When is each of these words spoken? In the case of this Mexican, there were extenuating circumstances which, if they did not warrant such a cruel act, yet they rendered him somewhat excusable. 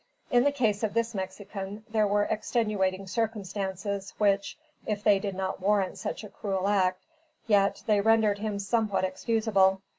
In 0.31 0.43
the 0.45 0.51
case 0.51 0.81
of 0.81 0.95
this 0.95 1.13
Mexican, 1.13 1.85
there 1.87 2.07
were 2.07 2.23
extenuating 2.23 3.05
circumstances 3.05 4.15
which, 4.17 4.57
if 4.87 5.03
they 5.03 5.19
did 5.19 5.35
not 5.35 5.61
warrant 5.61 5.99
such 5.99 6.23
a 6.23 6.29
cruel 6.29 6.67
act, 6.67 7.03
yet 7.45 7.83
they 7.85 8.01
rendered 8.01 8.39
him 8.39 8.57
somewhat 8.57 9.03
excusable. 9.03 9.83